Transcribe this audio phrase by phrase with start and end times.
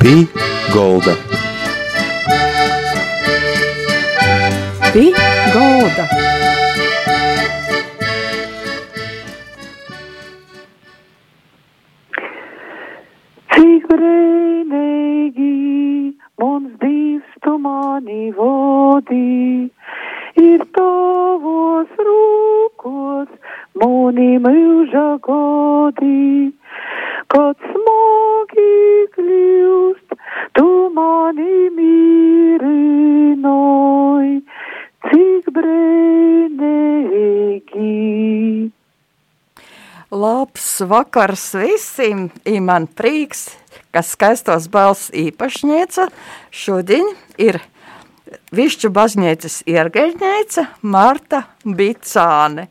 [0.00, 0.12] Pī
[0.72, 1.12] Golda.
[4.94, 5.02] Pī
[5.54, 6.04] Golda.
[13.52, 15.50] Cik brīnīgi
[16.40, 19.68] mums Dievs tu mani vodī,
[20.46, 23.28] ir tavos rūkos
[23.84, 26.19] mani mūža godī,
[40.88, 42.28] vakars visiem!
[42.48, 43.48] Ir man prieks,
[43.92, 46.08] ka skaistos balss īpašniece
[46.50, 47.60] šodien ir
[48.54, 52.68] Višķu baznīcas iergaļņēca Marta Bicāne.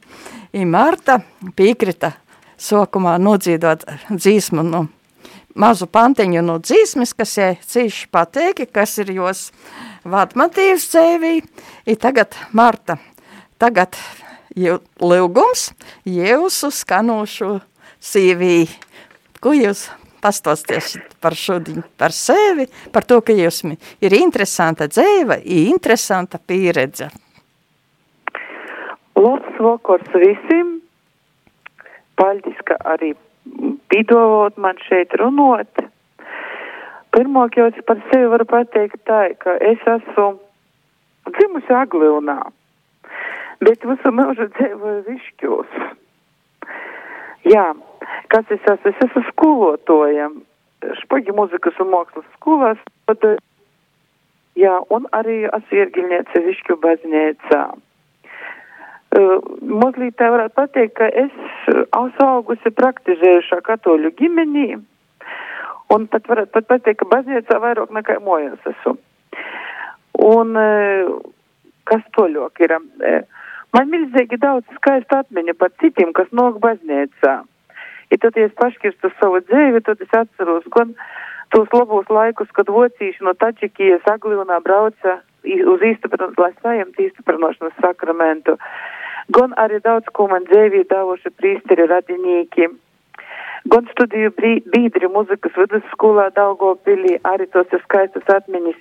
[0.55, 1.17] I Marta
[1.55, 2.13] piekrita
[2.59, 4.85] sokumā nodzīdot dzīsmu no
[5.59, 9.49] mazu pantiņu no dzīsmes, kas jai cīši pateiki, kas ir jos
[10.07, 11.35] vadmatīvs dzēvī.
[11.91, 12.99] I tagad, Marta,
[13.59, 13.99] tagad
[14.55, 15.69] lūgums
[16.07, 17.59] jūsu skanošu
[17.99, 18.67] sīvī.
[19.39, 19.87] Ko jūs
[20.21, 23.63] pastosties par šodien, par sevi, par to, ka jūs
[24.01, 27.09] ir interesanta ir interesanta pieredze.
[29.15, 30.79] Labs vakars visiem.
[32.19, 33.13] Paldies, ka arī
[33.91, 35.85] pīdovot man šeit runot.
[37.15, 40.27] Pirmāk jau es par sevi varu pateikt tā, ka es esmu
[41.31, 42.37] dzimusi Aglīnā,
[43.65, 45.79] bet visu mūžu dzīvoju Višķos.
[47.49, 47.65] Jā,
[48.33, 48.93] kas es esmu?
[48.93, 50.29] Es esmu skolotoja,
[51.03, 52.81] špagi muzikas un mākslas skolās.
[54.59, 57.61] Jā, un arī esmu iergiļniece Višķu baznīcā.
[59.09, 61.33] Uh, mazliet tā varētu pateikt, ka es
[61.65, 64.67] esmu augusi praktizējušā katoļu ģimenī,
[65.95, 68.99] un pat varētu pat pateikt, ka baznīcā vairāk nekā mojās esmu.
[70.27, 71.09] Un uh,
[71.89, 72.75] kas toļok ir?
[72.77, 77.39] Uh, man milzīgi daudz skaistu atmiņu par citiem, kas nok baznīcā.
[78.09, 80.95] Ja tad es paškirstu savu dzīvi, tad es atceros gan
[81.53, 88.57] tos labos laikus, kad vocīši no Tačikijas Aglīnā brauca uz īstaprināšanas, lai saņemtu īstaprināšanas sakramentu.
[89.35, 92.69] Gan arī daudz, ko man dzīvī dāvoši prīsteri radinīki.
[93.69, 98.77] Gan studiju bīdri muzikas vidusskolā Daugopilī, arī tos ir skaistas atmiņas.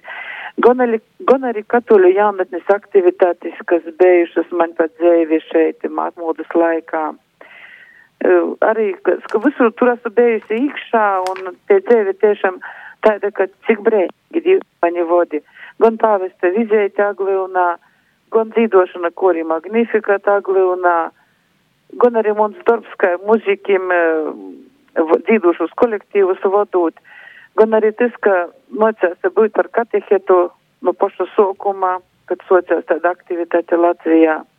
[0.65, 7.11] Gan arī, gan arī katoļu jaunatnes aktivitātes, kas bijušas man pat dzīvi šeit, mātmodas laikā.
[8.19, 12.57] Uh, arī, ka, ka visur tur esmu bijusi iekšā un tie dzīvi tiešām
[13.07, 15.39] tāda, ka cik brēķi divi mani vodi.
[15.79, 17.69] Gan pāvesta vizēta aglīnā,
[18.35, 20.97] gan dzīvošana kori magnifikat aglīnā,
[22.03, 23.87] gan arī mums darbs kā muzikiem
[24.99, 26.99] dzīvošus kolektīvus vadot,
[27.55, 30.49] gan arī tas, ka mocās būt par katehetu
[30.83, 34.58] no paša sokuma, kad sociās tāda aktivitāte Latvijā ja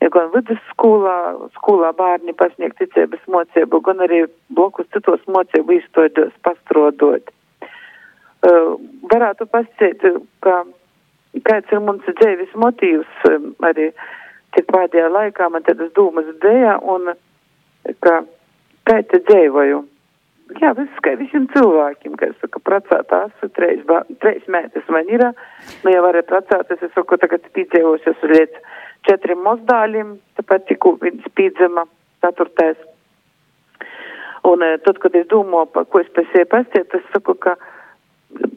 [0.00, 1.16] gan vidusskolā,
[1.56, 7.32] skolā bērni pasniegt ticības mocību, gan arī blokus citos mocību izstodos pastrodot.
[8.46, 8.76] Uh,
[9.10, 10.04] varētu pasciet,
[10.44, 10.56] ka
[11.48, 13.90] kāds ir mums dzīves motīvs um, arī
[14.54, 17.12] tik pēdējā laikā man tādas dūmas dēja un
[18.04, 18.20] ka
[18.86, 19.82] kā te dzīvoju.
[20.54, 23.80] Jā, viss kā visiem cilvēkiem, kas saka, pracētās, treis,
[24.22, 25.24] treis mētes man ir,
[25.82, 28.60] nu jau varēja pracēties, es saku, tagad piedzīvosies līdz
[29.08, 31.86] četriem mozdāļiem, tāpat tikko viņas pīdzama
[32.22, 32.78] ceturtais.
[34.46, 37.56] Un tad, kad es domāju, par ko es pēc sevi pastiet, es saku, ka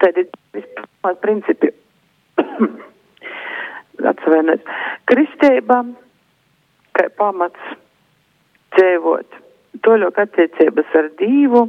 [0.06, 1.74] tādi vispār principi
[4.14, 4.74] atsevienot.
[5.10, 5.82] Kristēba,
[6.94, 7.78] kā pamats
[8.78, 9.46] dzīvot,
[9.86, 11.64] toļok attiecības ar Dīvu,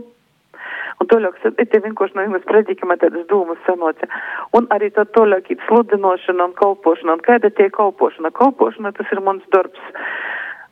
[1.00, 4.08] un toļok, te vienkārši no jums predikama tādas dūmas sanoca.
[4.56, 7.16] Un arī to toļok ir sludinošana un kalpošana.
[7.16, 8.32] Un kāda tie kalpošana?
[8.36, 9.80] Kalpošana tas ir mans darbs.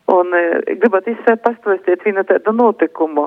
[0.08, 0.44] Un e,
[0.80, 3.26] gribat izsē pastāstīt vienu tādu notikumu,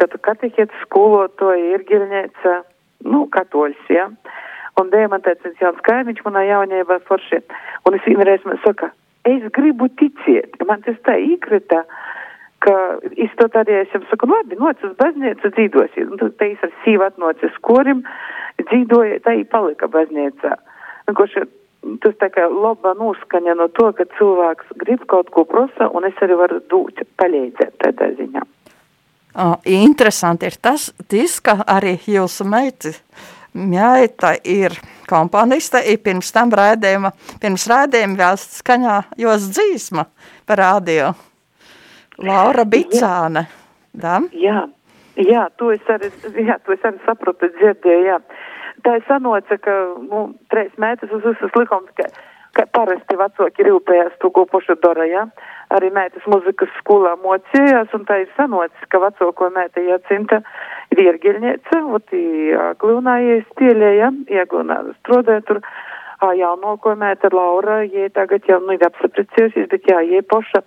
[0.00, 2.54] kad katehēta skolotoja ir ģirņēca,
[3.12, 4.08] nu, katoļs, jā.
[4.08, 4.38] Ja?
[4.80, 7.42] Un dēļ man tāds viens jauns kaimiņš manā jaunībā forši.
[7.84, 8.88] Un es vienreiz man saka,
[9.28, 10.56] es gribu ticēt.
[10.68, 11.82] Man tas tā īkrita,
[12.62, 12.74] ka
[13.20, 16.10] izstot arī es jums saku, labi, noc uz baznīcu dzīvosies.
[16.10, 18.04] Un tad te es ar sīvu atnocis korim,
[18.62, 20.54] dzīvoja, tā arī palika baznīcā.
[21.10, 21.44] Vienkārši
[22.02, 26.18] tas tā kā laba noskaņa no to, ka cilvēks grib kaut ko prosa, un es
[26.22, 28.46] arī varu dūt, palīdzēt tādā ziņā.
[29.42, 32.92] Oh, interesanti ir tas, tis, ka arī jūsu meiti
[33.52, 34.72] Mjaita ir
[35.08, 37.10] komponiste, ir pirms tam rādījuma,
[37.40, 40.06] pirms rādījuma vēl skaņā jos dzīsma
[40.48, 41.10] par radio.
[42.18, 43.46] Laura Bicāne.
[43.96, 44.20] Jā.
[44.32, 44.62] Jā.
[45.16, 46.08] Jā, to es arī,
[46.40, 48.18] jā, to es arī sapratu, dzirdēju, jā.
[48.82, 52.06] Tā ir sanoca, ka, nu, trīs mētas uz visas likums, ka,
[52.56, 55.26] ka parasti vecāki rūpējās to, ko pošu dara, jā.
[55.76, 60.40] Arī mētas muzikas skolā mocījās, un tā ir sanoca, ka vecāko mēta jācinta
[60.94, 62.16] ir iergiļnieca, ot,
[62.56, 65.60] jāglūnājies tieļē, jā, jāglūnā strodē tur,
[66.40, 70.64] jaunoko mēta Laura, jē tagad jau, nu, ir apsapricējusies, bet jā, jē poša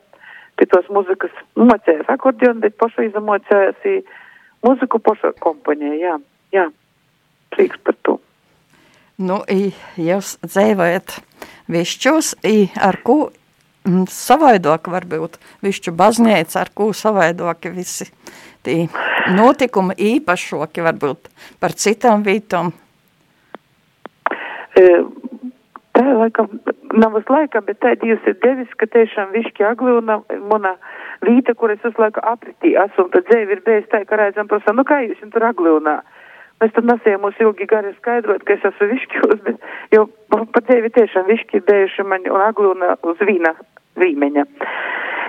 [0.60, 4.06] pie tos muzikas mocējās akordionu, bet poša izamocējās
[4.66, 6.16] muziku poša komponija, jā,
[6.56, 6.70] jā,
[7.56, 8.20] prieks par to.
[9.16, 11.20] Nu, i, jūs dzīvojat
[11.72, 13.30] višķos, i ar ko
[14.12, 18.10] savaidoki varbūt višķu baznīca, ar ko savaidoki visi
[18.66, 18.88] tī
[19.36, 21.30] notikumi īpašoki varbūt
[21.62, 22.74] par citām vītām?
[24.76, 24.84] E,
[25.96, 26.50] tā laikam,
[26.94, 30.20] nav uz laikam, bet tā Dievs ir devis, ka tiešām višķi aglūna,
[30.52, 30.76] mana
[31.26, 34.50] vīta, kur es uz laiku apritī esmu, un tad dzēvi ir bijis tā, ka redzam,
[34.52, 36.00] prasa, nu kā jūs tur aglūnā?
[36.64, 39.66] Mēs tad nesējām mūs ilgi gari skaidrot, ka es esmu višķos, bet
[39.96, 43.52] jau pa dzēvi tiešām višķi ir bijuši mani un aglūna uz vīna
[44.00, 44.46] līmeņa.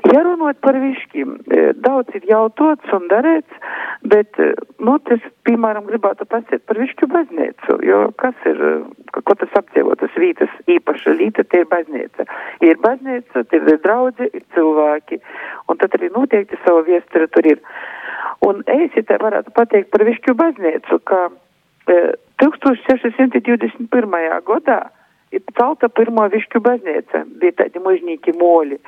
[0.06, 1.30] Ja runājot par višķiem,
[1.82, 3.54] daudz ir jautāts un darēts,
[4.06, 4.38] bet,
[4.78, 8.60] nu, tas, piemēram, gribētu pasiet par višķu baznīcu, jo kas ir,
[9.16, 12.26] ko tas apdzīvo, tas vītas īpaša līta, tie ir baznīca.
[12.66, 15.18] Ir baznīca, tie ir draudzi, ir cilvēki,
[15.72, 17.64] un tad arī noteikti savu viesturi tur ir.
[18.46, 21.24] Un es, ja te varētu pateikt par višķu baznīcu, ka
[21.90, 21.98] e,
[22.42, 23.88] 1621.
[24.46, 24.80] gadā
[25.56, 28.78] Цялата пирма вишки базница, дета не може ники моли.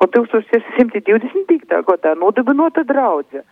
[0.00, 3.42] От тук со се симти дивдесни тикта, кота, но да бенота драудзе.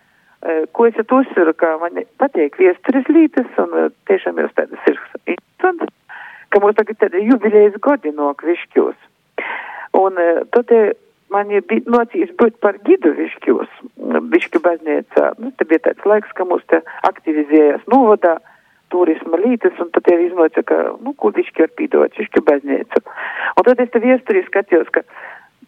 [0.73, 3.73] Ko es tur uzsveru, ka man patīk viesturis lītes un
[4.07, 5.91] tiešām jūs tādas ir interesantas,
[6.53, 8.99] ka mums tagad tāda jubilējas gadi no kvišķos.
[9.97, 10.21] Un
[10.55, 10.75] tad
[11.33, 13.73] man bija nocīs būt par gidu višķos,
[14.37, 15.33] višķu baznīcā.
[15.41, 18.37] Nu, te bija tāds laiks, ka mums te aktivizējās novadā.
[18.37, 18.56] Nu,
[18.93, 23.03] turisma lītes, un tad jau iznāca, ka, nu, ko višķi var pīdot, višķi baznīcu.
[23.57, 25.03] Un tad es te viesturī skatījos, ka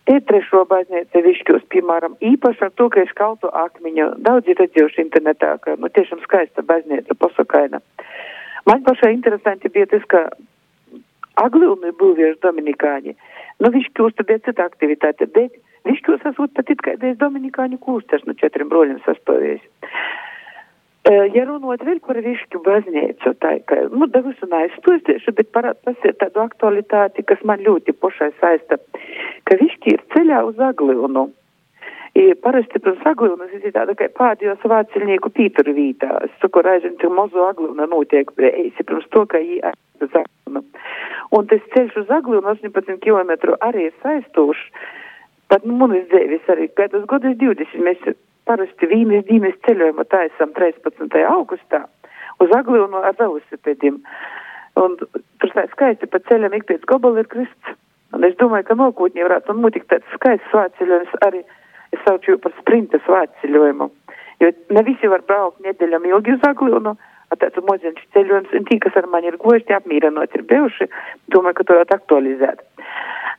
[0.08, 4.10] te trešo baznīcu višķos, piemēram, īpaši ar to, ka es kaltu akmiņu.
[4.24, 7.82] Daudz ir redzējuši internetā, ka, nu, tiešām skaista baznīca, pasakaina.
[8.68, 10.28] Man pašai interesanti bija tas, ka
[11.38, 13.14] Aglilnu būvieši Dominikāņi.
[13.62, 15.54] Nu, višķos tad bija cita aktivitāte, bet
[15.86, 19.62] višķos esot pat it kā bez Dominikāņu klūsters, nu, četriem broļiem sastāvies.
[21.08, 26.18] Ja runāt vēl par višķu baznīcu, tā ka, nu, dažus un aizstūstiešu, bet parād pasiet
[26.20, 28.76] tādu aktualitāti, kas man ļoti pošai saista,
[29.48, 31.30] ka višķi ir ceļā uz Aglivnu.
[32.18, 36.10] I parasti pirms Aglivnas ir tāda, ka pēdējos vāciļnieku Pīteru vītā.
[36.26, 40.64] Es saku, raizin, ka mozo Aglivna notiek, eisi pirms to, ka jī aiz Aglivnu.
[41.38, 44.70] Un tas ceļš uz Aglivnu 18 km arī ir saistūšs.
[45.48, 48.02] Tad, nu, man ir dzēvis arī, ka tas godus 20 mēs
[48.48, 51.20] parasti vīnes dīnes ceļojumu taisam 13.
[51.28, 51.84] augustā
[52.42, 54.00] uz Aglīnu ar velosipēdiem.
[54.78, 57.76] Un tur tā skaisti pa ceļam ik pēc gobala ir krists.
[58.14, 61.42] Un es domāju, ka nokūtņi varētu notikt tāds skaists svētceļojums arī,
[61.92, 63.90] es saucu jau par sprinta svētceļojumu.
[64.40, 66.94] Jo ne visi var braukt nedēļam ilgi uz Aglīnu,
[67.36, 70.88] tāds moziņš ceļojums, un tī, kas ar mani ir gojuši, tie apmīrenot ir bijuši,
[71.34, 72.62] domāju, ka to varētu aktualizēt.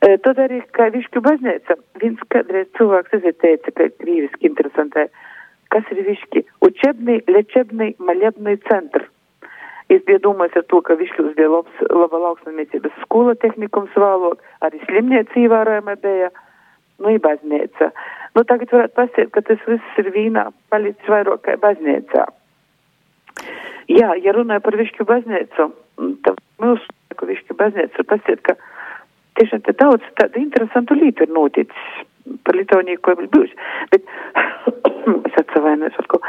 [0.00, 5.08] E, tad arī, kā višķu baznīca, viens kādreiz cilvēks izteica, ka krīviski interesantē,
[5.74, 9.06] kas ir višķi, učebnī, lečebnī, maļebnī centra.
[9.90, 14.78] Es biju domājis ar to, ka Višķos bija labs, laba lauksnamniecības skola tehnikums vēlāk, arī
[14.84, 16.28] slimniec ievērojama bija,
[17.02, 17.90] nu, ir baznīca.
[18.36, 22.28] Nu, tagad varētu pasiet, ka tas viss ir vīnā palicis vairāk kā baznīcā.
[23.88, 25.70] Jā, ja runāju par Višķu baznīcu,
[26.26, 28.56] tad mūsu, ka Višķu baznīcu, pasiet, ka
[29.40, 31.90] tiešām te daudz tādu interesantu lietu ir noticis.
[32.44, 33.56] Par Litoniju, ko ir bijusi.
[33.90, 34.04] Bet
[35.30, 36.20] es atsavainojos ar ko.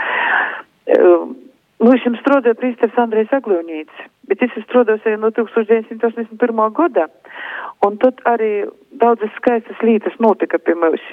[0.96, 1.34] Um,
[1.84, 6.64] nu, es jums strādāju prīsters Andrejs Aglūnīts, bet es strādāju jau no 1981.
[6.80, 7.10] gada.
[7.86, 8.52] Un tad arī
[9.02, 11.04] daudzas skaistas lietas notika pie mums.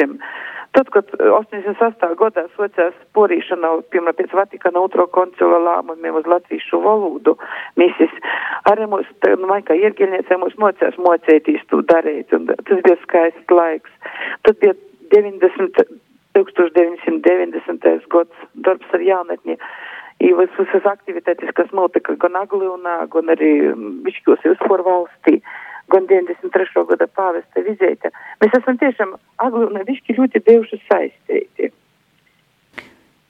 [0.76, 2.10] Tad, kad 88.
[2.20, 7.34] gadā socās porīšana, piemēram, pēc Vatikāna otro koncila lēmumiem uz latviešu valodu,
[7.80, 7.96] mēs
[8.68, 9.08] arī mūs,
[9.40, 14.12] nu, man kā iergiļniecē, mūs mocās mocētīs to darīt, un tas bija skaists laiks.
[14.44, 14.76] Tad bija
[15.14, 15.88] 90,
[16.36, 18.08] 1990.
[18.12, 19.56] gads darbs ar jaunatni.
[20.18, 23.52] I visas aktivitātes, kas notika gan Aglīnā, gan arī
[24.04, 25.38] Višķos vispār valstī
[25.92, 26.84] gan 93.
[26.90, 28.12] gada pāvesta vizīte.
[28.42, 29.14] Mēs esam tiešām
[29.44, 31.70] Aglūna višķi ļoti bijuši saistīti.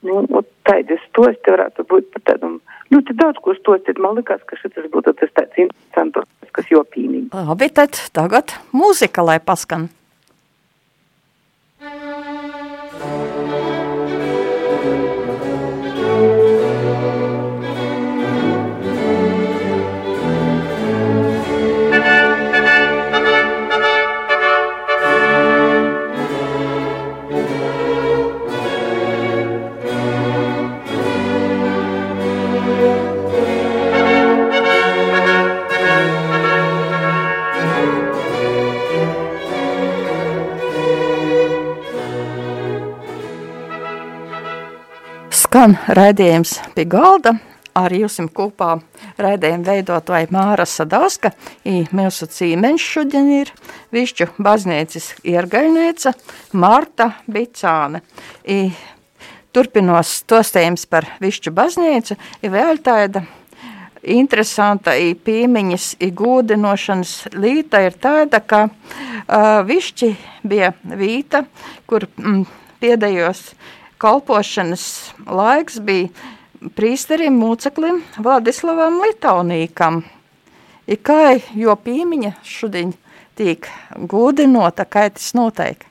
[0.07, 0.23] Nu,
[0.67, 2.59] tādas stosti varētu būt par tādam
[2.93, 3.99] ļoti daudz ko stostīt.
[3.99, 7.31] Man likās, ka šis būtu tas tāds interesants, kas jopīnīgi.
[7.35, 9.89] Labi, tad tagad mūzika, lai paskan.
[45.49, 47.31] Skan raidījums pie galda.
[47.79, 48.75] Ar jums kopā
[49.17, 51.31] raidījuma veidotāja Māra Sadauska,
[51.95, 53.49] mūsu cīmeņš šodien ir
[53.95, 56.13] Višķu baznīcis iergaļnēca
[56.59, 58.03] Marta Bicāne.
[58.45, 58.69] I
[59.55, 63.23] turpinos tostējums par Višķu baznīcu, ir vēl tāda
[64.03, 70.13] interesanta i pīmiņas, i gūdinošanas līta ir tāda, ka uh, Višķi
[70.45, 71.45] bija vīta,
[71.89, 72.45] kur mm,
[72.83, 73.47] piedējos
[73.99, 74.83] kalpošanas
[75.27, 76.07] laiks bija
[76.75, 80.01] prīsterim mūceklim Vladislavam Litaunīkam.
[80.89, 82.93] I kā jo pīmiņa šodien
[83.39, 83.67] tiek
[84.11, 85.85] gūdinota, kā tas notiek?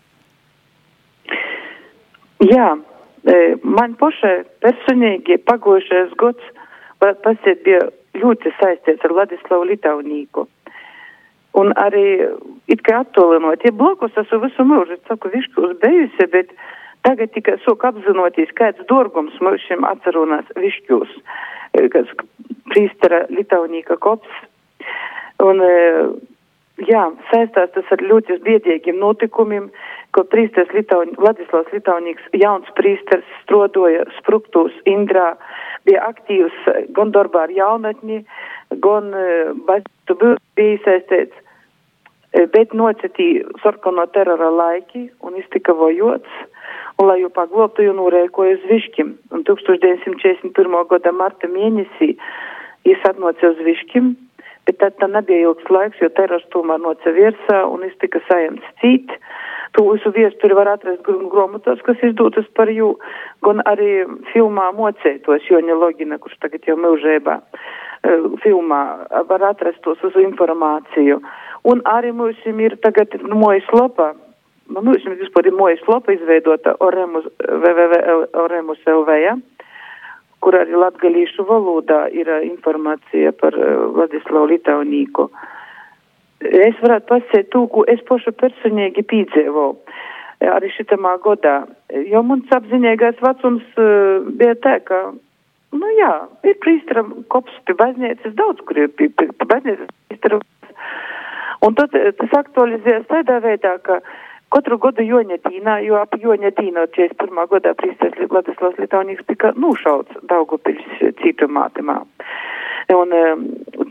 [2.44, 4.34] Jā, e, man pašai
[4.64, 6.52] personīgi pagojušais gads,
[7.24, 7.88] pasiet, bija
[8.18, 10.46] ļoti saistīts ar Vladislavu Litaunīku.
[11.58, 12.06] Un arī
[12.70, 16.66] it kā attolinot, ja blakus esmu visu mūžu, saku, višķos bijusi, bet uh,
[17.06, 21.12] Tagad tikai sāk apzinoties, kāds dorgums mums šim atcerunās višķūs,
[21.78, 22.10] e, kas
[22.72, 24.32] prīstara Litaunīka kops.
[25.44, 25.76] Un, e,
[26.88, 29.70] jā, saistās tas ar ļoti biedīgiem notikumiem,
[30.16, 35.34] ko prīsters Litaun, Vladislavs Litaunīks, jauns prīsters, strodoja Spruktūs, Indrā,
[35.86, 36.56] bija aktīvs
[36.96, 38.24] gan darbā ar jaunatni,
[38.84, 39.12] gan
[39.68, 40.18] baznīcu
[40.58, 41.44] bija iesaistīts,
[42.52, 46.42] bet nocitīja sarkano terora laiki un iztika vojots
[46.98, 49.12] un lai jau paglobtu jau norēkoja uz Viškim.
[49.34, 50.78] Un 1941.
[50.90, 52.14] gada marta mēnesī
[52.88, 54.14] es atnācu uz Viškim,
[54.66, 58.66] bet tad tā nebija ilgs laiks, jo terors tomēr noca virsā un es tika sajemts
[58.82, 59.14] cīt.
[59.76, 62.94] Tu visu viesturi var atrast grāmatos, kas izdotas par jū,
[63.44, 67.36] gan arī filmā mocētos Joņa Logina, kurš tagad jau mūžībā
[68.42, 68.80] filmā
[69.28, 71.20] var atrast tos uz informāciju.
[71.68, 74.14] Un arī mums ir tagad mojas lapa
[74.68, 79.36] man nu, liekas, vispār ir mojas lapa izveidota Oremus, www.oremus LV, ja?
[80.44, 83.56] kur arī latgalīšu valodā ir informācija par
[83.96, 85.26] Vladislavu Litaunīku.
[86.38, 89.74] Es varētu pasēt to, ko es pašu personīgi pīdzēvoju
[90.54, 91.64] arī šitamā godā,
[92.06, 95.00] jo mums apziņīgais vecums uh, bija tā, ka,
[95.74, 96.12] nu jā,
[96.46, 97.02] ir prīstara
[97.34, 100.38] kops pie baznīcas, daudz, kur ir pie, pie, pie baznīcas prīstara.
[101.66, 104.14] Un tad tas aktualizējas tādā veidā, ka uh,
[104.48, 107.40] Katru gadu Joņetīnā, jo ap Joņetīnu 41.
[107.50, 111.98] gadā prīsters Ladislavs Litānīgs tika nušauts Daugupils cietumātimā.
[112.96, 113.12] Un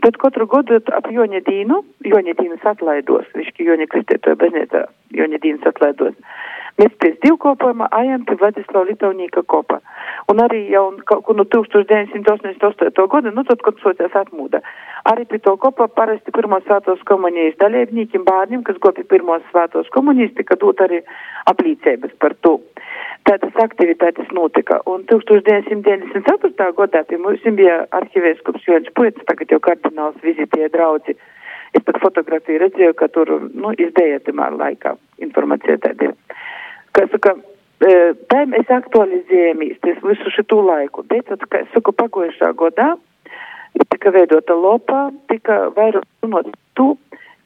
[0.04, 1.80] tad katru gadu ap Joņetīnu,
[2.12, 4.84] Joņetīnas atlaidos, višķi Joņa kristētoja baznīcā,
[5.18, 6.16] Joņetīnas atlaidos.
[6.78, 9.80] Mēs pēc divkopojuma ejam pie Vladislava Litaunīka kopa.
[10.30, 13.06] Un arī jau kaut kur no 1988.
[13.10, 14.60] gada, nu tad, kad sociās atmūda.
[15.10, 20.36] Arī pie to kopa parasti pirmos svētos komunijas dalībniekiem bērniem, kas gopi pirmos svētos komunijas,
[20.38, 21.02] tika dot arī
[21.50, 22.60] aplīcības par to.
[23.26, 24.78] Tādas aktivitātes notika.
[24.88, 26.68] Un 1994.
[26.78, 31.16] gadā pie mums bija arhivēskups Joņš Puets, tagad jau kardināls vizitēja draudzi.
[31.76, 36.14] Es pat fotografiju redzēju, ka tur, nu, izdēja tamā laikā informācija tāda ir
[36.96, 37.34] kā saka,
[37.84, 37.98] e,
[38.32, 42.94] tā mēs aktualizējamies visu šo laiku, bet, kā es saku, pagojušā godā
[43.92, 46.96] tika veidota lopā, tika vairāk runāt tu,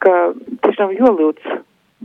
[0.03, 0.33] ka
[0.65, 1.59] tiešām jolūdz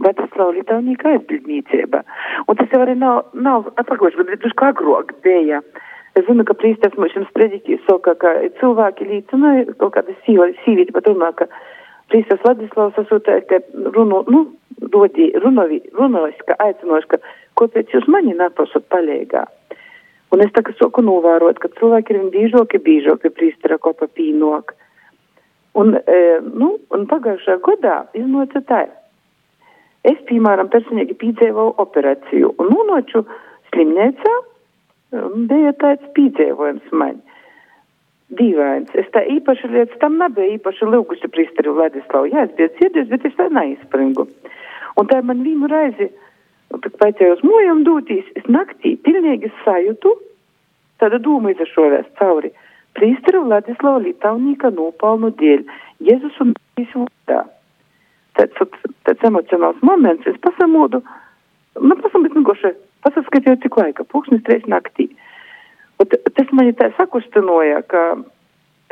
[0.04, 2.02] Vatislava Litānīka aizbildnīcība.
[2.46, 5.62] Un tas jau arī nav, nav atpagojuši, bet drusku agrāk bija.
[6.18, 11.10] Es zinu, ka prīsters mums jums predikīs saka, ka cilvēki līdzināja, kaut kāda sīvīte pat
[11.10, 11.46] runā, ka
[12.10, 13.60] prīsters Vladislavs esot, ka
[13.94, 14.46] runu, nu,
[14.94, 17.20] dodi, runovi, runovis, ka aicinoši, ka
[17.60, 19.44] kāpēc jūs mani neprasat palīgā?
[20.34, 24.74] Un es tagad soku novērot, ka cilvēki ir bīžoki, bīžoki prīstara kopa pīnok.
[25.78, 28.82] Un, e, nu, un pagājušajā gadā iznāca tā.
[30.06, 33.24] Es, piemēram, personīgi piedzīvoju operāciju un nonācu
[33.72, 34.36] slimnīcā,
[35.50, 37.18] bija tāds piedzīvojums man.
[38.38, 38.92] Dīvains.
[39.00, 42.28] Es tā īpaši lietas tam nebiju īpaši lūgusi prīstari Vladislavu.
[42.28, 44.26] Jā, es biju dzirdējis, bet es tā neizspringu.
[45.00, 46.10] Un tā man vienu reizi
[46.76, 50.14] kad vajadzēja uz mojām dūtīs, es naktī pilnīgi sajūtu,
[51.00, 52.52] tāda dūma izašovēs cauri.
[52.98, 55.64] Prīstera Vladislava Litaunīka nopelnu dēļ,
[56.08, 57.40] Jēzus un Marijas vārdā.
[58.38, 61.02] Tāds, tāds emocionāls moments, es pasamodu,
[61.82, 62.72] nu, pasamīt, nu, goši,
[63.06, 65.08] pasaskatīju cik laika, pūkstnis trīs naktī.
[65.98, 68.02] Un tas mani tā sakustinoja, ka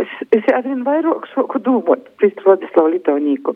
[0.03, 3.55] es, es arvien vairāk soku domāt Prīstera Vladislava Litaunīku.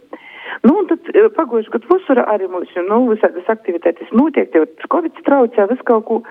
[0.66, 5.18] Nu, un tad eh, pagājuši gadu vasarā arī mums, nu, visādas aktivitātes notiek, tev Covid
[5.26, 6.23] traucē, vis kaut ko.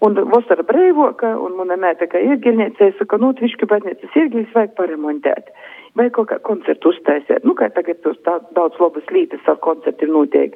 [0.00, 4.72] Un vasara brīvoka, un mana mēta, kā iegiļniece, es saku, nu, višķi baznīcas iegiļas vajag
[4.78, 5.50] paremontēt.
[5.98, 7.42] Vai kaut kā koncertu uztaisīt.
[7.44, 10.54] Nu, kā tagad tos tā, daudz labas lītas ar koncertu notiek.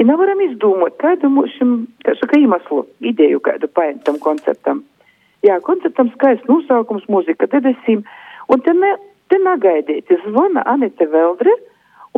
[0.00, 1.74] I nevaram izdomāt, kādu mums šim,
[2.06, 4.82] kā saka, iemeslu, ideju kādu paņemt tam koncertam.
[5.46, 8.02] Jā, koncertam skaists nosaukums muzika debesīm,
[8.50, 8.94] un te, ne,
[9.30, 11.54] te negaidīt, zvana Anita Veldre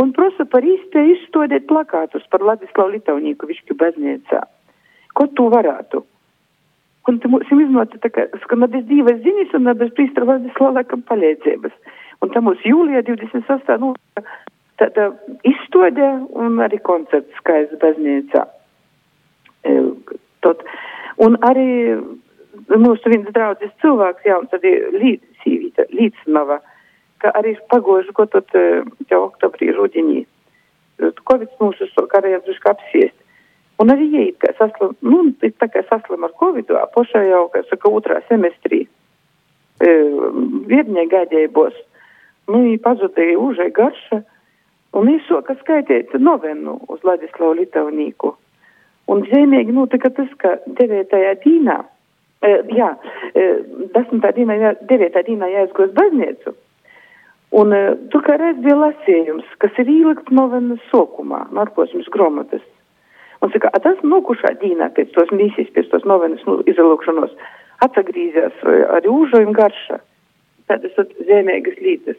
[0.01, 4.43] un prasa par īspēju izstādīt plakātus par Ladislavu Litaunīku Višķu baznīcā.
[5.15, 6.03] Ko tu varētu?
[7.09, 10.27] Un te mums iznāca tā, ka, ka nav bez divas ziņas un nav bez prīstra
[10.29, 11.75] Ladislava laikam palīdzības.
[12.25, 13.79] Un tam mums jūlijā 28.
[13.83, 13.93] Nu,
[14.81, 15.11] tāda
[15.45, 18.47] izstādē un arī koncerts skaists baznīcā.
[19.69, 19.75] E,
[20.45, 20.65] tot.
[21.25, 21.69] Un arī
[22.73, 26.61] mūsu viens draudzes cilvēks, jauns arī līdz, sīvīta, līdznava,
[27.23, 28.49] ka arī pagožu, ko tad
[29.11, 30.25] jau oktobrī rudenī.
[31.29, 33.17] Covid mūsu karējās duška apsiest.
[33.83, 37.91] Un arī iet, ka saslim, nu, tā kā saslim ar Covid, pošā jau, kā saka,
[37.91, 38.85] otrā semestrī,
[39.83, 39.95] e,
[40.71, 41.81] viedņai gaidējībos,
[42.51, 44.21] nu, viņi pazudīja užai garša,
[44.95, 48.35] un izsoka skaitīt novenu uz Ladislavu Litaunīku.
[49.11, 51.17] Un zīmīgi notika tas, ka 9.
[51.45, 51.81] dīnā,
[52.41, 52.93] e, jā,
[53.37, 53.49] e,
[53.97, 54.31] 10.
[54.39, 55.25] dīnā, 9.
[55.27, 56.55] dīnā jāizgos baznīcu,
[57.61, 57.83] un e,
[58.13, 62.65] tur kā reiz bija lasījums, kas ir īlikts novenas sokumā, narkosmas gromatas.
[63.45, 67.35] Un saka, a tas nokušā dīnā pēc tos misijas, pēc tos novenas nu, izlūkšanos
[67.85, 69.99] atsagrīzās ar jūžojumu garša.
[70.71, 70.97] Tādas
[71.29, 72.17] zīmīgas līdzes.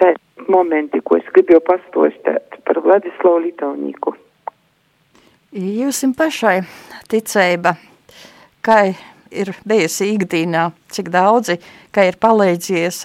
[0.00, 0.14] Tā
[0.48, 4.14] momenti, ko es gribēju pastostēt par Vladislavu Litaunīku.
[5.50, 6.60] Jūs pašai
[7.10, 7.74] ticība,
[8.64, 8.94] kā
[9.30, 11.58] ir bijusi ikdienā, cik daudzi,
[11.92, 13.02] kā ir palīdzies?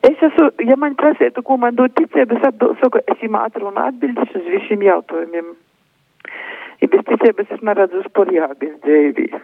[0.00, 3.84] Es esmu, ja man prasītu, ko man dod ticība, es atbildu, ka es jums atrunu
[3.84, 5.54] atbildis uz visiem jautājumiem.
[6.80, 9.40] Ja bez ticības es neredzu par jāgas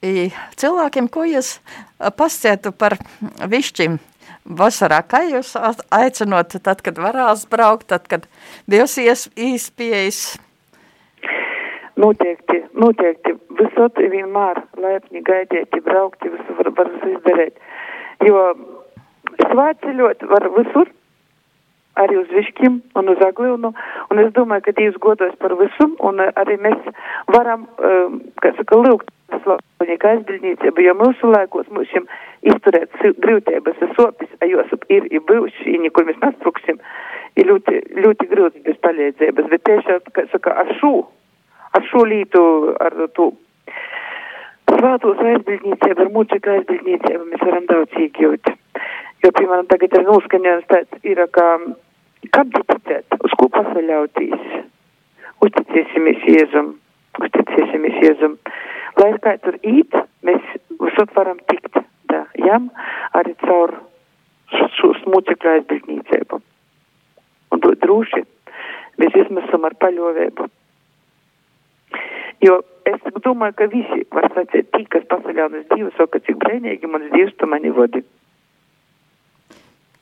[0.00, 0.30] dzīvī.
[0.56, 1.60] Cilvēkiem, ko jūs
[2.16, 2.96] pasciētu par
[3.48, 3.98] višķim
[4.44, 5.56] vasarā, kā jūs
[5.90, 8.26] aicinot, tad, kad varās braukt, tad, kad
[8.66, 8.98] Dievs
[9.36, 10.38] īspējas?
[11.96, 17.58] Noteikti, noteikti, visot vienmēr laipni gaidieti, braukti, visu var, var izdarīt,
[18.24, 18.54] jo
[19.36, 20.88] svētceļot var visur,
[22.00, 23.74] arī uz Viškim un uz Aglivnu,
[24.08, 26.88] un es domāju, ka Dievs godos par visu, un arī mēs
[27.28, 27.68] varam,
[28.40, 29.12] kā saka, lūgt
[29.44, 32.08] Slavonīga aizbildniecība, jo mūsu laikos mums šim
[32.46, 36.80] izturēt grūtības un sopis, a jos ir, ir bijuši, un nekur mēs nespruksim,
[37.36, 40.94] ir ļoti, ļoti grūti bez palīdzības, bet tiešām, kā saka, ar šo,
[41.76, 42.42] ar šo lītu,
[42.80, 43.30] ar to
[44.70, 48.52] svātos aizbildniecību, ar mučika aizbildniecību mēs varam daudz iegūt.
[49.20, 51.46] Jo, piemēram, tagad ir noskaņojums tāds, ir, ka,
[52.32, 54.46] kam ticēt, uz ko pasaļautīs,
[55.44, 56.24] uzticēsimies
[57.20, 58.36] Jēzum, uzticēsimies Jēzum
[58.98, 59.94] lai kā tur īt,
[60.26, 60.42] mēs
[60.80, 61.78] visot varam tikt
[62.10, 62.70] da jam
[63.14, 63.76] arī caur
[64.50, 66.40] šo smucekļu aizbildnīcību.
[67.54, 68.24] Un droši
[69.00, 70.48] mēs izmisam ar paļovēbu.
[72.40, 77.10] Jo es domāju, ka visi var sacīt, tī, kas pasaļaunas Dievu, saka, cik brēnīgi mans
[77.12, 78.02] Dievs tu mani vodi.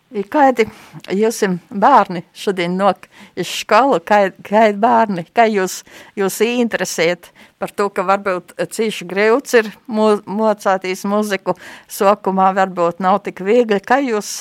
[0.09, 0.65] Kādi
[1.13, 3.05] jūs bērni šodien nok
[3.37, 5.83] iz skolu, kādi bērni, kā jūs,
[6.17, 7.29] jūs interesēt
[7.61, 11.59] par to, ka varbūt cīši greuts ir mo, mocātīs muziku,
[11.93, 14.33] sokumā varbūt nav tik viegli, kā jūs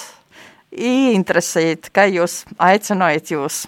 [0.72, 3.66] interesēt, kā jūs aicinājat jūs?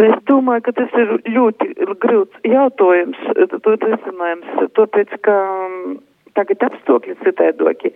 [0.00, 3.20] Es domāju, ka tas ir ļoti grūts jautājums,
[3.52, 5.36] to risinājums, tāpēc, ka
[6.36, 7.92] tagad apstākļi citēdoki,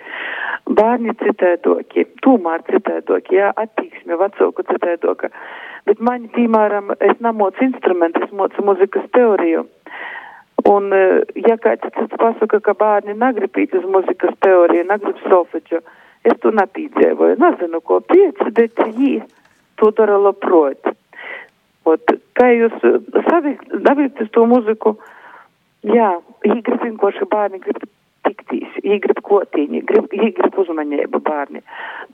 [0.76, 5.30] bērni citēdoki, tomēr citēdoki, jā, attieksme vecāku citēdoka.
[5.88, 9.64] Bet man, piemēram, es nemocu instrumentu, es mocu muzikas teoriju.
[10.68, 10.90] Un,
[11.40, 15.80] ja kāds cits pasaka, ka bērni negrib īt uz muzikas teoriju, negrib solfeģu,
[16.28, 17.38] es to nepīdzēvoju.
[17.40, 19.14] Nezinu, ko pieci, bet jī
[19.80, 20.92] to dara labprot.
[21.88, 22.76] Ot, kā jūs
[23.30, 24.98] savikt, davirtis to muziku,
[25.86, 26.12] jā,
[26.44, 27.88] jī grib vienkārši bērni grib
[28.30, 31.62] tiktīs, viņi grib kotīņi, grib, viņi grib uzmanību bērni.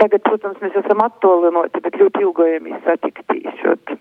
[0.00, 3.62] Tagad, protams, mēs esam attolinoti, bet ļoti ilgojamies satiktīs.
[3.70, 3.96] Ot.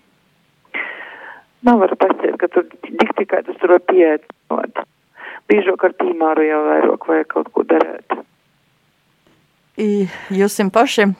[1.65, 4.27] Nav var pasēt, ka tur tik tikai tas tur var pieiet.
[5.49, 8.17] Bīžok ar tīmāru jau vairāk vajag kaut ko darēt.
[9.75, 11.15] Jūs pašiem,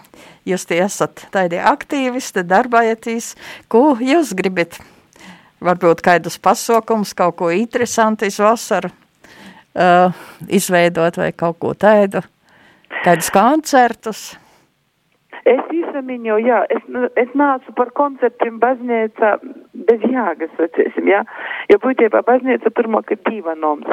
[0.48, 3.34] jūs tie esat tādi aktīvisti, darbājatīs,
[3.68, 4.80] ko jūs gribat?
[5.66, 8.94] Varbūt kādus pasaukumus, kaut ko interesantu iz vasaru?
[9.76, 12.24] Uh, izveidot vai kaut ko tādu,
[13.04, 14.26] kādus koncertus?
[15.46, 16.86] Es īsamiņu, jā, es,
[17.22, 19.36] es nācu par koncertiem baznīcā
[19.86, 21.22] bez jāgas, vecēsim, jā,
[21.70, 23.86] jo būtībā baznīca pirmo, ka diva noms,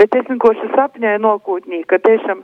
[0.00, 2.40] bet es vienkārši sapņēju nokūtnī, ka tiešām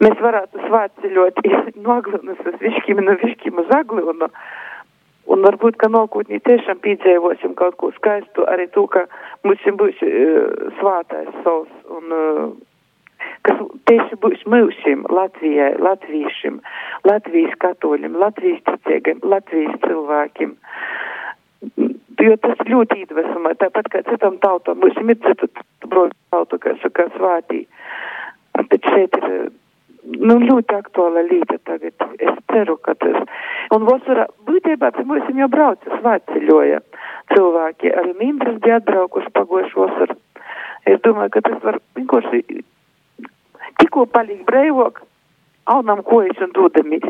[0.00, 1.44] mēs varētu svāceļot
[1.84, 4.30] no Aglinas uz Višķim, no Višķim uz Aglinu.
[5.32, 9.04] Un varbūt, ka nākotnē tiešām piedzīvosim kaut ko skaistu, arī to, ka
[9.46, 12.52] mums būs uh, svātais savs un uh,
[13.46, 16.60] kas tieši būs mūsim, Latvijai, latviešiem,
[17.08, 20.54] Latvijas katoļiem, Latvijas ticīgiem, Latvijas cilvēkiem.
[22.22, 25.48] Jo tas ļoti iedvesmē, tāpat kā citam tautam, mums ir citu
[25.86, 27.64] broļu tautu, kas saka svātī.
[28.58, 29.50] Bet šeit ir,
[30.18, 32.06] nu, ļoti aktuāla līta tagad.
[32.18, 33.22] Es ceru, ka tas.
[33.74, 36.82] Un vasarā, būtībā, pie mums jau brauca svāceļoja
[37.32, 37.94] cilvēki.
[38.02, 40.21] Arī Mindras bija atbraukuši pagojuši vasaru.
[40.86, 42.42] Es domāju, ka tas var vienkārši
[43.78, 45.02] tikko paliek breivok,
[45.70, 47.06] aunam kojas un dodamies.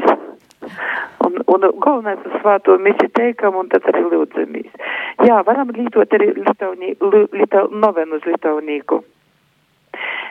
[1.25, 4.71] Un, un galvenais uz svāto misi teikam un tad arī lūdzamies.
[5.27, 6.95] Jā, varam lītot arī Litaunī,
[7.33, 9.01] Lita, novenu uz Litaunīku.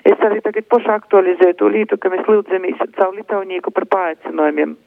[0.08, 4.78] Es arī tagad pošu aktualizēju to lītu, ka mēs lūdzamies caur Litaunīku par pāicinājumiem.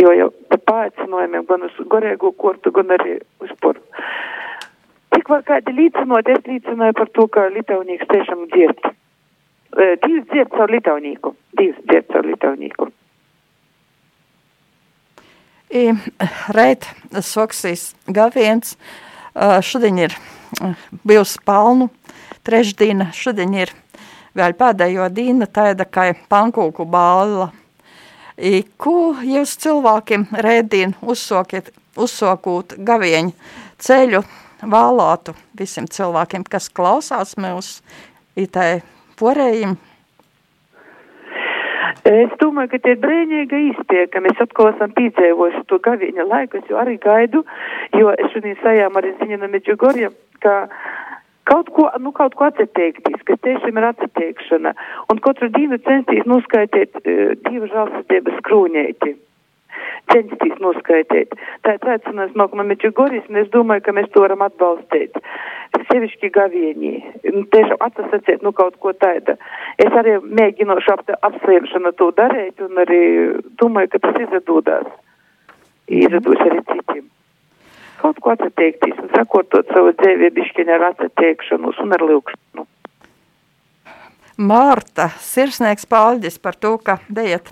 [0.00, 3.82] Jo jau par pāicinājumiem gan uz gorēgo kortu, gan arī uz poru.
[5.30, 8.80] Var kādi līdzinot, es līdzināju par to, ka Litaunīks tiešām dzied.
[10.02, 11.34] Divas dzied caur Litaunīku.
[11.58, 12.88] Divas dzied caur Litaunīku.
[15.70, 15.92] I
[16.50, 16.88] reit
[17.22, 18.74] Soksijas gaviens
[19.62, 20.16] šodien ir
[21.06, 21.86] bijusi palnu
[22.42, 23.70] trešdīna, šodien ir
[24.34, 27.52] vēl pēdējo dīna tāda kā pankūku bāla.
[28.34, 33.34] I, ko jūs cilvēkiem rēdīn uzsokiet, uzsokūt gavieņu
[33.78, 34.24] ceļu
[34.62, 37.78] vālātu visiem cilvēkiem, kas klausās mūs
[38.38, 38.82] itai
[39.20, 39.76] porējiem.
[42.06, 46.70] Es domāju, ka tie brīnīgi īstie, ka mēs atkal esam piedzīvojuši to gaviņa laiku, es
[46.70, 47.44] jau arī gaidu,
[47.98, 50.54] jo es šodien sajām arī ziņu no Medžugorja, ka
[51.50, 54.74] kaut ko, nu, kaut ko atsateikties, kas tiešām ir atsateikšana,
[55.12, 59.16] un katru dienu censties noskaitīt uh, divu žālsirdības krūņēti
[60.12, 61.34] censties noskaitīt.
[61.64, 65.18] Tā ir aicinājums no Meķugoris, un es domāju, ka mēs to varam atbalstīt.
[65.90, 66.94] Sevišķi gavienī.
[67.54, 69.36] Tiešām atsasacēt, nu, kaut ko tāda.
[69.78, 73.02] Es arī mēģinošu ap, apsvēršanu to darīt, un arī
[73.62, 74.90] domāju, ka tas izdodās.
[75.90, 77.06] Izdodās arī citiem.
[78.00, 82.66] Kaut ko atsateikties un sakotot savu dzīvi bišķiņu ar atsateikšanos un ar lūkšanu.
[84.40, 87.50] Mārta, sirsnieks paldies par to, ka dejat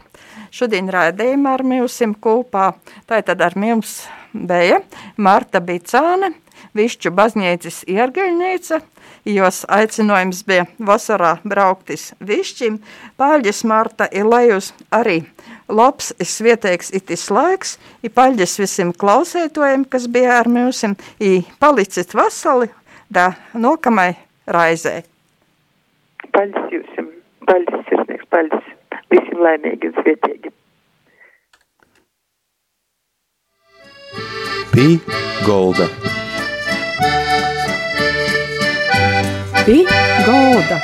[0.55, 2.70] šodien raidījumā ar mūsim kopā.
[3.05, 4.81] Tātad ar mums bija
[5.20, 6.33] Marta Bicāne,
[6.74, 8.79] Višķu baznīcas iergaļnīca,
[9.29, 12.81] jos aicinājums bija vasarā brauktis Višķim.
[13.20, 15.20] Paļģis Marta ir lejus arī
[15.68, 22.72] labs, svieteiks itis laiks, i paļģis visiem klausētojiem, kas bija ar mūsim, i palicit vasali,
[23.12, 24.14] da nokamai
[24.48, 25.03] raizē.
[26.35, 27.11] Paļģis jūsim,
[27.48, 28.70] paļģis sirsnieks, paļģis
[29.14, 30.54] visiem laimīgi un svietīgi.
[34.74, 34.87] Pī
[35.46, 35.88] Golda.
[39.66, 39.78] Pī
[40.28, 40.78] Golda.